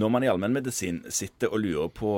[0.00, 2.10] Når man i allmennmedisin sitter og lurer på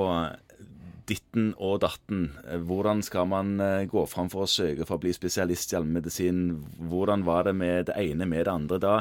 [1.09, 2.29] ditten og datten,
[2.67, 6.45] hvordan skal man eh, gå fram for å søke for å bli spesialist i allmennmedisin?
[6.93, 8.79] Hvordan var det med det ene med det andre?
[8.83, 8.95] Da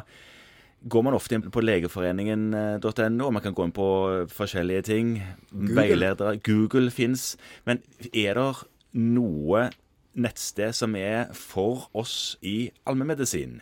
[0.81, 3.88] går man ofte inn på legeforeningen.no, og man kan gå inn på
[4.33, 5.13] forskjellige ting.
[5.52, 5.78] Google.
[5.78, 6.40] Veiledere.
[6.42, 7.36] Google fins.
[7.70, 8.50] Men er det
[8.98, 9.68] noe
[10.15, 13.61] nettsted som er for oss i allmennmedisin?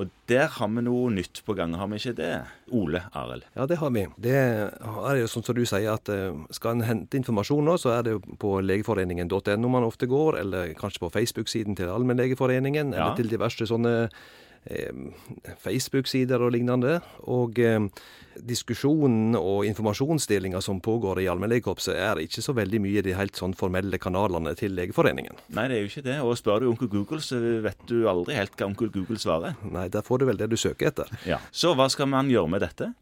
[0.00, 2.28] Og der har vi noe nytt på gang, har vi ikke det?
[2.72, 3.42] Ole Arild?
[3.58, 4.06] Ja, det har vi.
[4.22, 7.92] Det er jo sånn som du sier, at eh, skal en hente informasjon nå, så
[7.98, 13.10] er det på legeforeningen.no man ofte går, eller kanskje på Facebook-siden til Allmennlegeforeningen, Ja.
[13.10, 14.08] eller til diverse sånne
[15.60, 16.98] Facebook-sider og lignende.
[17.32, 17.80] Og eh,
[18.36, 23.38] diskusjonen og informasjonsdelinga som pågår i allmennlegekorpset, er ikke så veldig mye i de helt
[23.38, 25.40] sånn formelle kanalene til Legeforeningen.
[25.56, 26.18] Nei, det er jo ikke det.
[26.24, 29.58] Og spør du onkel Google, så vet du aldri helt hva onkel Google svarer.
[29.64, 31.10] Nei, der får du vel det du søker etter.
[31.28, 31.40] Ja.
[31.50, 32.92] Så hva skal man gjøre med dette?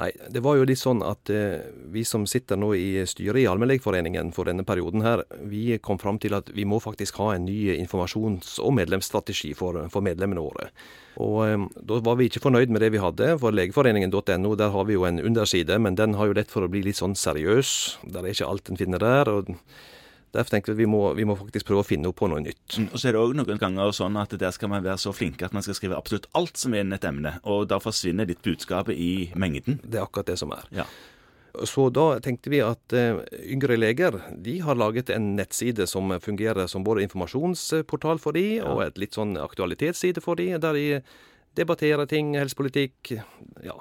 [0.00, 3.48] Nei, det var jo litt sånn at eh, vi som sitter nå i styret i
[3.50, 7.44] Allmennlegeforeningen for denne perioden her, vi kom fram til at vi må faktisk ha en
[7.44, 10.70] ny informasjons- og medlemsstrategi for, for medlemmene våre.
[11.20, 14.96] Og da var vi ikke fornøyd med det vi hadde, for legeforeningen.no der har vi
[14.96, 17.72] jo en underside, men den har jo lett for å bli litt sånn seriøs.
[18.14, 19.28] Der er ikke alt en finner der.
[19.28, 19.52] og
[20.32, 22.78] Derfor tenkte vi vi må, vi må faktisk prøve å finne opp på noe nytt.
[22.88, 25.44] Og så er det òg noen ganger sånn at der skal man være så flinke
[25.44, 28.40] at man skal skrive absolutt alt som er innen et emne, og da forsvinner litt
[28.44, 29.82] budskapet i mengden.
[29.84, 30.64] Det er akkurat det som er.
[30.72, 30.88] Ja.
[31.68, 33.18] Så da tenkte vi at eh,
[33.52, 38.80] yngre leger de har laget en nettside som fungerer som både informasjonsportal for de, og
[38.86, 40.86] et litt sånn aktualitetsside for de, der de
[41.58, 43.12] debatterer ting, helsepolitikk,
[43.64, 43.76] ja,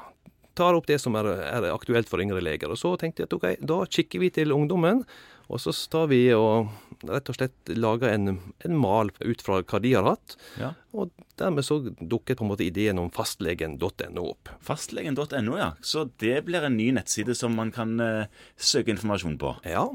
[0.58, 2.72] tar opp det som er, er aktuelt for yngre leger.
[2.72, 5.06] Og så tenkte jeg at ok, da kikker vi til ungdommen,
[5.48, 6.68] og så tar vi og
[7.10, 10.36] rett og slett lager en, en mal ut fra hva de har hatt.
[10.60, 10.74] Ja.
[10.92, 14.52] Og dermed så dukket på en måte ideen om fastlegen.no opp.
[14.66, 15.72] Fastlegen.no, ja.
[15.82, 18.28] Så det blir en ny nettside som man kan uh,
[18.60, 19.56] søke informasjon på.
[19.68, 19.86] Ja.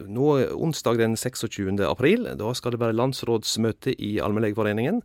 [0.00, 1.70] Nå onsdag den 26.
[1.86, 5.04] april, da skal det være landsrådsmøte i Allmennlegeforeningen.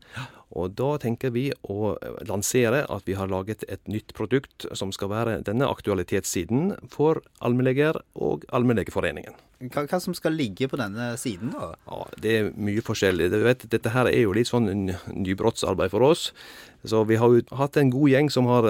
[0.53, 1.95] Og da tenker vi å
[2.27, 7.97] lansere at vi har laget et nytt produkt som skal være denne aktualitetssiden for allmennleger
[8.13, 9.35] og Allmennlegeforeningen.
[9.71, 11.73] Hva, hva som skal ligge på denne siden, da?
[11.87, 13.31] Ja, Det er mye forskjellig.
[13.31, 14.69] Du vet, dette her er jo litt sånn
[15.09, 16.29] nybrottsarbeid for oss.
[16.85, 18.67] Så vi har jo hatt en god gjeng som har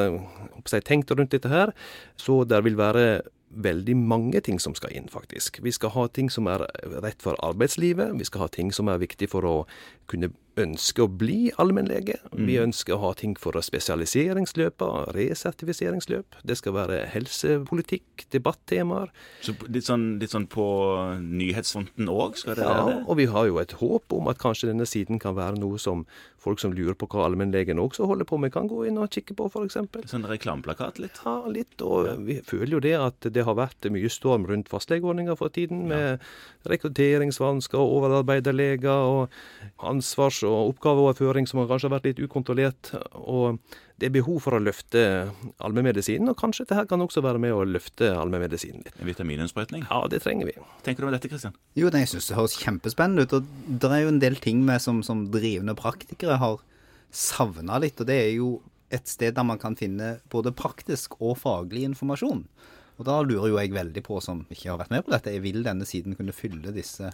[0.69, 1.73] seg, tenkt rundt dette her.
[2.21, 3.25] Så det vil være
[3.55, 5.59] veldig mange ting som skal inn, faktisk.
[5.63, 6.65] Vi skal ha ting som er
[7.03, 8.15] rett for arbeidslivet.
[8.19, 9.55] Vi skal ha ting som er viktig for å
[10.11, 10.31] kunne
[10.61, 12.17] ønske å bli allmennlege.
[12.35, 16.37] Vi ønsker å ha ting for spesialiseringsløper, resertifiseringsløp.
[16.47, 19.11] Det skal være helsepolitikk, debattemaer.
[19.45, 20.65] Så litt sånn, litt sånn på
[21.21, 25.19] nyhetsfronten òg, Ja, være og vi har jo et håp om at kanskje denne siden
[25.19, 26.05] kan være noe som
[26.45, 29.35] folk som lurer på hva allmennlegen også holder på med, kan gå inn og kikke
[29.37, 29.79] på, f.eks.
[30.11, 31.19] Sånn reklameplakat litt?
[31.25, 31.81] Ja, litt.
[31.81, 35.87] Og vi føler jo det at det har vært mye storm rundt fastlegeordninga for tiden,
[35.89, 36.21] med
[36.69, 39.33] rekrutteringsvansker og overarbeiderleger og
[39.89, 42.91] ansvars- og oppgaveoverføring som har kanskje vært litt ukontrollert.
[43.19, 43.59] Og
[43.99, 45.01] det er behov for å løfte
[45.63, 48.99] allmennmedisinen, og kanskje dette kan også være med å løfte allmennmedisinen litt.
[48.99, 49.87] En vitamininnsprøytning?
[49.89, 50.55] Ja, det trenger vi.
[50.85, 51.57] Tenker du om dette, Kristian?
[51.79, 53.35] Jo, nei, jeg syns det høres kjempespennende ut.
[53.39, 53.49] Og
[53.81, 56.61] det er jo en del ting vi som, som drivende praktikere har
[57.15, 57.99] savna litt.
[58.01, 58.49] Og det er jo
[58.93, 62.45] et sted der man kan finne både praktisk og faglig informasjon.
[62.95, 65.43] Og da lurer jo jeg veldig på, som ikke har vært med på dette, jeg
[65.43, 67.11] vil denne siden kunne fylle disse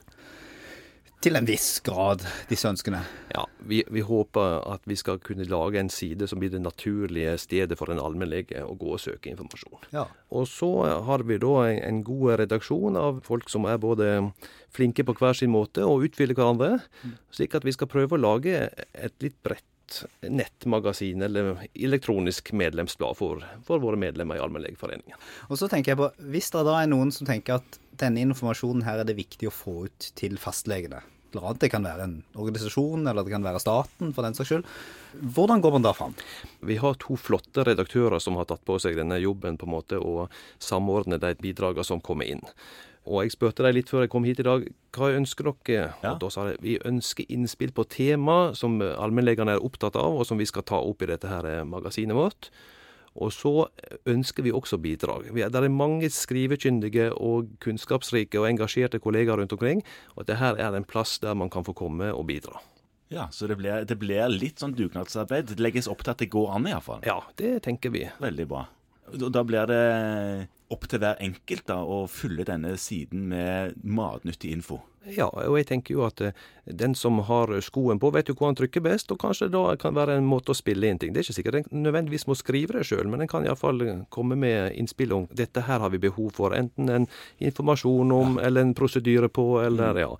[1.21, 3.03] til en viss grad, disse ønskene?
[3.33, 7.35] Ja, vi, vi håper at vi skal kunne lage en side som blir det naturlige
[7.41, 9.85] stedet for en allmennlege å gå og søke informasjon.
[9.93, 10.07] Ja.
[10.33, 10.71] Og så
[11.05, 14.07] har vi da en, god redaksjon av folk som er både
[14.73, 16.79] flinke på hver sin måte og utfyller hverandre,
[17.33, 19.67] slik at vi skal prøve å lage et litt bredt
[20.23, 25.17] nettmagasin eller elektronisk medlemsblad for, for våre medlemmer i Allmennlegeforeningen.
[25.49, 28.85] Og så tenker jeg på, hvis det da er noen som tenker at denne informasjonen
[28.87, 31.01] her er det viktig å få ut til fastlegene,
[31.31, 34.51] eller annet, det kan være en organisasjon, eller det kan være staten, for den saks
[34.51, 34.69] skyld,
[35.35, 36.15] hvordan går man da fram?
[36.67, 39.99] Vi har to flotte redaktører som har tatt på seg denne jobben på en måte,
[39.99, 40.27] å
[40.59, 42.43] samordne de bidragene som kommer inn.
[43.09, 45.95] Og jeg spurte dem litt før jeg kom hit i dag, hva ønsker dere?
[46.03, 46.11] Ja.
[46.13, 50.27] Og da sa de vi ønsker innspill på tema som allmennlegene er opptatt av, og
[50.27, 52.51] som vi skal ta opp i dette her eh, magasinet vårt.
[53.19, 53.67] Og så
[54.07, 55.31] ønsker vi også bidrag.
[55.35, 59.83] Det er, mange skrivekyndige og kunnskapsrike og engasjerte kollegaer rundt omkring,
[60.15, 62.61] og dette er en plass der man kan få komme og bidra.
[63.11, 65.49] Ja, så det blir, det blir litt sånn dugnadsarbeid.
[65.51, 67.01] Det legges opp til at det går an, iallfall.
[67.03, 68.05] Ja, det tenker vi.
[68.23, 68.63] Veldig bra.
[69.11, 69.81] Da blir det
[70.71, 74.79] opp til hver enkelt da, å fylle denne siden med matnyttig info.
[75.09, 76.35] Ja, og jeg tenker jo at eh,
[76.77, 79.95] den som har skoen på, vet jo hvor han trykker best, og kanskje da kan
[79.97, 81.13] være en måte å spille inn ting.
[81.13, 83.81] Det er ikke sikkert en nødvendigvis må skrive det sjøl, men en kan iallfall
[84.13, 86.53] komme med innspill om dette her har vi behov for.
[86.53, 87.09] Enten en
[87.41, 90.11] informasjon om, eller en prosedyre på, eller ja.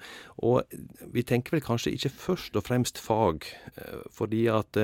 [0.42, 0.80] Og
[1.14, 3.46] vi tenker vel kanskje ikke først og fremst fag,
[3.76, 4.82] eh, fordi at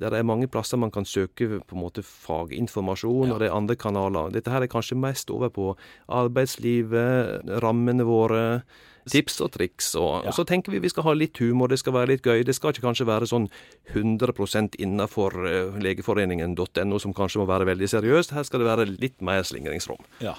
[0.00, 3.76] det er mange plasser man kan søke på en måte faginformasjon, og det er andre
[3.76, 4.32] kanaler.
[4.32, 5.74] Dette her er kanskje mest over på
[6.08, 8.62] arbeidslivet, rammene våre,
[9.10, 9.92] tips og triks.
[9.98, 12.44] Og, og så tenker vi vi skal ha litt humor, det skal være litt gøy.
[12.46, 13.48] Det skal ikke kanskje være sånn
[13.94, 18.36] 100 innafor uh, legeforeningen.no, som kanskje må være veldig seriøst.
[18.36, 20.02] Her skal det være litt mer slingringsrom.
[20.24, 20.36] Ja,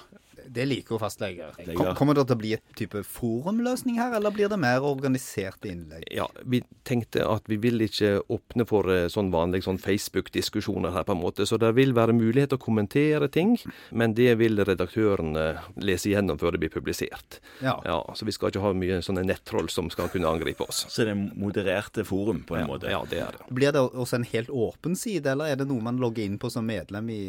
[0.54, 1.56] Det liker jo fastleger.
[1.74, 5.72] Kom, kommer det til å bli et type forumløsning her, eller blir det mer organiserte
[5.72, 6.06] innlegg?
[6.14, 11.06] Ja, vi tenkte at vi vil ikke åpne for eh, sånn vanlige sånn Facebook-diskusjoner her,
[11.08, 11.48] på en måte.
[11.50, 13.56] Så det vil være mulighet til å kommentere ting,
[13.92, 17.40] men det vil redaktøren eh, lese gjennom før det blir publisert.
[17.64, 17.80] Ja.
[17.88, 20.86] Ja, Så vi skal ikke ha mye sånne nettroll som skal kunne angripe oss.
[20.90, 22.92] Så det er modererte forum, på en måte.
[22.94, 23.50] Ja, det er det.
[23.54, 26.52] Blir det også en helt åpen side, eller er det noe man logger inn på
[26.54, 27.24] som medlem i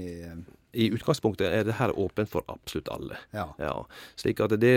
[0.74, 3.18] I utgangspunktet er det her åpent for absolutt alle.
[3.34, 3.46] Ja.
[3.62, 3.74] Ja,
[4.20, 4.74] slik at det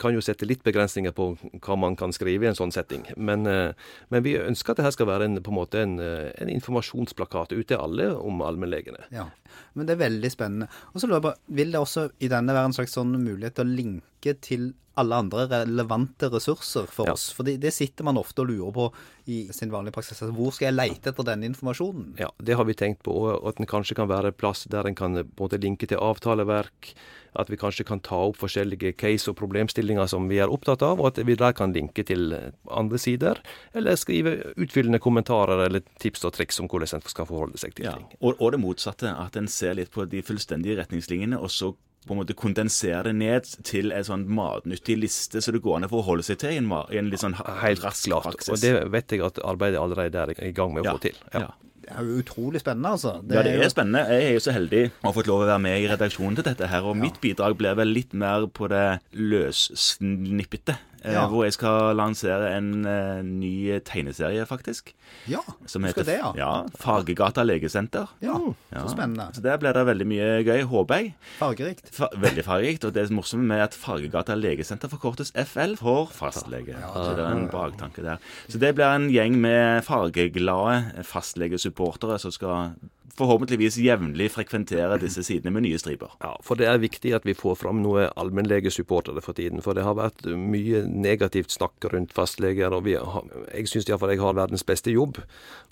[0.00, 3.06] kan jo sette litt begrensninger på hva man kan skrive i en sånn setting.
[3.16, 3.72] Men, eh,
[4.08, 6.52] men vi ønsker at det her skal være en, på en måte en, eh, en
[6.52, 9.06] informasjonsplakat ut til alle om allmennlegene.
[9.14, 9.28] Ja,
[9.74, 10.70] men det er veldig spennende.
[10.94, 13.58] Og så lurer jeg på, Vil det også i denne være en slags sånn mulighet
[13.58, 17.12] til å linke til alle andre relevante ressurser for Ja.
[17.12, 17.30] oss?
[17.32, 18.92] For det sitter man ofte og lurer på
[19.28, 20.20] i sin vanlige praksis.
[20.20, 22.18] Altså, Hvor skal jeg leite etter denne informasjonen?
[22.18, 24.84] Ja, Det har vi tenkt på, og at den kanskje kan være en plass der
[24.86, 26.94] en kan eh, på en måte linke til avtaleverk.
[27.36, 30.98] At vi kanskje kan ta opp forskjellige case og problemstillinger som vi er opptatt av,
[31.00, 33.38] og at vi der kan linke til eh, andre sider.
[33.72, 37.84] Eller skrive utfyllende kommentarer eller tips og triks om hvordan en skal forholde seg til
[37.86, 37.94] Ja.
[38.20, 41.74] Og, og det motsatte, at en ser litt på de fullstendige retningslinjene, og så
[42.06, 45.88] på en måte kondensere det ned til en sånn matnyttig liste, så det går an
[45.88, 48.30] å forholde seg til i en, i en litt sånn Helt rask klart.
[48.30, 48.54] praksis.
[48.54, 50.94] Og det vet jeg at arbeidet allerede er i gang med å ja.
[50.96, 51.18] få til.
[51.34, 51.50] Ja.
[51.80, 53.12] Det er jo utrolig spennende, altså.
[53.26, 54.02] ja, det jo- er spennende.
[54.14, 56.46] Jeg er jo så heldig å ha fått lov å være med i redaksjonen til
[56.46, 60.76] dette her, og mitt bidrag blir vel litt mer på det løssnippete.
[61.04, 61.26] Eh, Ja.
[61.28, 64.92] Hvor jeg skal lansere en uh, ny tegneserie, faktisk.
[65.28, 66.32] Ja, Som heter det, ja.
[66.36, 68.06] ja, Fargegata legesenter.
[68.22, 68.36] Ja,
[68.72, 68.82] Ja.
[68.84, 69.28] så spennende.
[69.34, 71.14] Så der blir det veldig mye gøy, håper jeg.
[71.38, 71.90] Fargerikt.
[71.94, 72.84] Fa veldig fargerikt.
[72.84, 76.76] Og det er morsomme med at Fargegata legesenter forkortes FL for fastlege.
[76.94, 78.18] Så det er en baktanke der.
[78.48, 82.74] Så det blir en gjeng med fargeglade fastlegesupportere som skal
[83.18, 86.12] forhåpentligvis jevnlig frekventere disse sidene med nye striper.
[86.22, 89.62] Ja, for det er viktig at vi får fram noe allmennlegesupportere for tiden.
[89.64, 94.14] For det har vært mye negativt snakk rundt fastleger, og vi har, jeg syns iallfall
[94.14, 95.20] jeg har verdens beste jobb.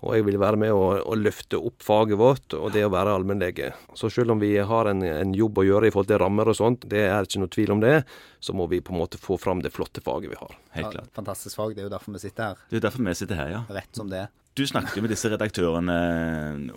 [0.02, 3.16] Og jeg vil være med å, å løfte opp faget vårt og det å være
[3.18, 3.72] allmennlege.
[3.98, 6.58] Så selv om vi har en, en jobb å gjøre i forhold til rammer og
[6.58, 7.96] sånt, det er ikke noe tvil om det,
[8.40, 10.58] så må vi på en måte få fram det flotte faget vi har.
[10.76, 11.10] Helt Ja, klart.
[11.16, 11.74] fantastisk fag.
[11.74, 12.60] Det er jo derfor vi sitter her.
[12.70, 13.62] Det er derfor vi sitter her, ja.
[13.74, 14.28] Rett som det er.
[14.58, 15.94] Du snakket jo med disse redaktørene,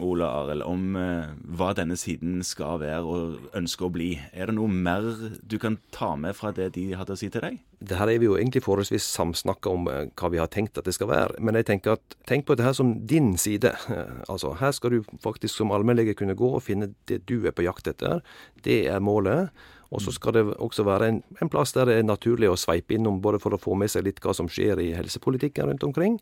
[0.06, 4.12] Ola Arild, om eh, hva denne siden skal være og ønsker å bli.
[4.38, 5.08] Er det noe mer
[5.42, 7.58] du kan ta med fra det de hadde å si til deg?
[7.82, 10.86] Det her er vi jo egentlig forholdsvis samsnakka om eh, hva vi har tenkt at
[10.86, 11.42] det skal være.
[11.42, 13.74] Men jeg tenker at tenk på det her som din side.
[13.90, 17.58] Eh, Altså, Her skal du faktisk som allmennlege kunne gå og finne det du er
[17.58, 18.22] på jakt etter.
[18.62, 19.50] Det er målet.
[19.92, 22.96] Og så skal det også være en, en plass der det er naturlig å sveipe
[22.96, 26.16] innom, både for å få med seg litt hva som skjer i helsepolitikken rundt omkring,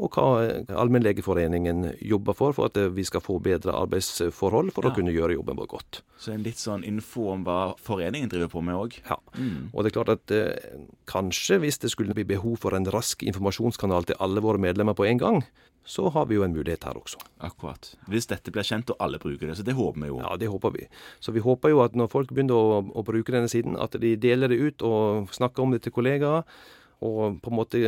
[0.00, 4.84] og hva eh, Allmennlegeforeningen jobber for, for at eh, vi skal få bedre arbeidsforhold for
[4.86, 4.90] Ja.
[4.90, 6.00] å kunne gjøre jobben vår godt.
[6.16, 8.96] Så en litt sånn info om hva foreningen driver på med òg.
[9.08, 9.18] Ja,
[9.72, 13.22] og det er klart at eh, kanskje hvis det skulle bli behov for en rask
[13.22, 15.42] informasjonskanal til alle våre medlemmer på en gang,
[15.84, 17.18] så har vi jo en mulighet her også.
[17.42, 17.92] Akkurat.
[18.10, 19.56] Hvis dette blir kjent og alle bruker det.
[19.58, 20.18] Så det håper vi jo.
[20.22, 20.84] Ja, det håper vi.
[21.20, 24.12] Så vi håper jo at når folk begynner å, å bruke denne siden, at de
[24.20, 26.44] deler det ut og snakker om det til kollegaer,
[27.00, 27.80] og på en måte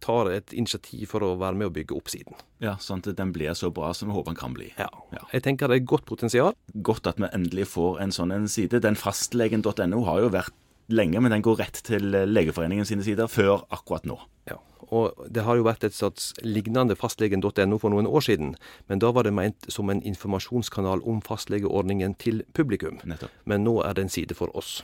[0.00, 2.38] tar et initiativ for å være med å bygge opp siden.
[2.64, 4.70] Ja, Sånn at den blir så bra som vi håper den kan bli.
[4.78, 4.88] Ja.
[5.12, 5.26] Ja.
[5.34, 6.54] Jeg tenker det er godt potensial.
[6.72, 8.80] Godt at vi endelig får en sånn en side.
[8.84, 10.56] Den fastlegen.no har jo vært
[10.88, 14.16] lenge, men den går rett til Legeforeningen sine sider før akkurat nå.
[14.48, 14.58] Ja.
[14.88, 18.54] Og det har jo vært et slags lignende fastlegen.no for noen år siden,
[18.88, 23.02] men da var det ment som en informasjonskanal om fastlegeordningen til publikum.
[23.04, 23.34] Nettopp.
[23.44, 24.80] Men nå er det en side for oss.